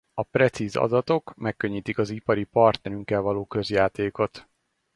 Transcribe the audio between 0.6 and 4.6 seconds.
adatok megkönnyítik az ipari partnerünkkel való közjátékot.